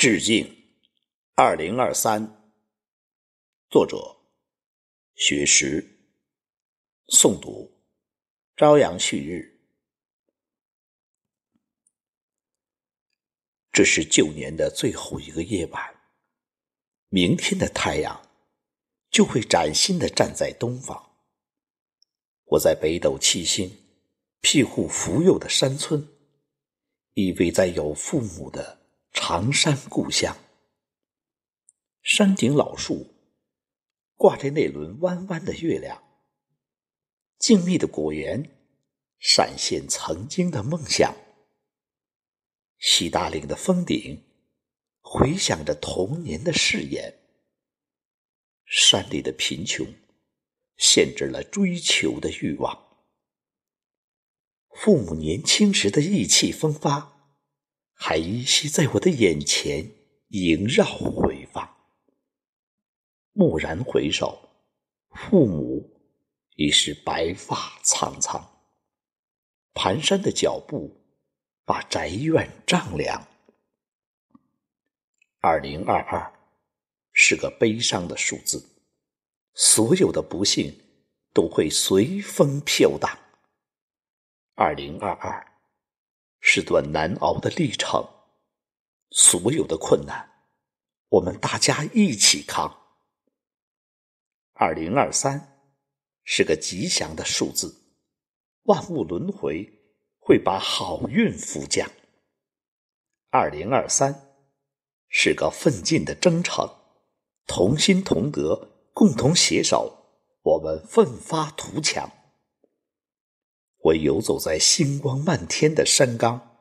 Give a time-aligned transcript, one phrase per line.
[0.00, 0.64] 致敬
[1.34, 2.54] 二零二三，
[3.68, 4.16] 作者
[5.14, 6.00] 雪石，
[7.08, 7.70] 诵读
[8.56, 9.60] 朝阳旭日。
[13.70, 15.94] 这是旧年的最后一个夜晚，
[17.10, 18.26] 明天的太阳
[19.10, 21.20] 就会崭新的站在东方。
[22.44, 23.70] 我在北斗七星
[24.40, 26.08] 庇护福佑的山村，
[27.12, 28.80] 依偎在有父母的。
[29.32, 30.36] 唐山故乡，
[32.02, 33.14] 山顶老树
[34.16, 36.02] 挂着那轮弯弯的月亮，
[37.38, 38.50] 静谧的果园
[39.20, 41.14] 闪现曾经的梦想。
[42.80, 44.20] 西大岭的峰顶
[45.00, 47.14] 回响着童年的誓言。
[48.64, 49.86] 山里的贫穷
[50.76, 52.98] 限制了追求的欲望，
[54.70, 57.19] 父母年轻时的意气风发。
[58.02, 59.92] 还依稀在我的眼前
[60.28, 61.76] 萦绕回放。
[63.34, 64.48] 蓦然回首，
[65.10, 65.86] 父母
[66.56, 68.42] 已是白发苍苍。
[69.74, 70.90] 蹒跚的脚步
[71.66, 73.28] 把宅院丈量。
[75.40, 76.32] 二零二二
[77.12, 78.64] 是个悲伤的数字，
[79.52, 80.74] 所有的不幸
[81.34, 83.18] 都会随风飘荡。
[84.54, 85.49] 二零二二。
[86.52, 88.04] 是段难熬的历程，
[89.10, 90.28] 所有的困难，
[91.08, 92.76] 我们大家一起扛。
[94.54, 95.62] 二零二三
[96.24, 97.72] 是个吉祥的数字，
[98.64, 99.64] 万物轮回
[100.18, 101.88] 会把好运福降。
[103.30, 104.32] 二零二三
[105.08, 106.68] 是个奋进的征程，
[107.46, 109.96] 同心同德，共同携手，
[110.42, 112.10] 我们奋发图强。
[113.82, 116.58] 我游走在星光漫天的山岗，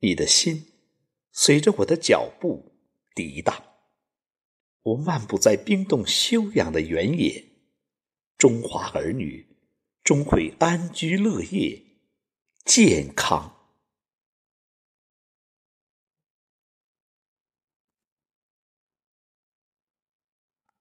[0.00, 0.66] 你的心
[1.32, 2.72] 随着我的脚步
[3.14, 3.64] 涤荡。
[4.82, 7.44] 我漫步在冰冻休养的原野，
[8.38, 9.56] 中华儿女
[10.04, 11.82] 终会安居乐业，
[12.64, 13.57] 健康。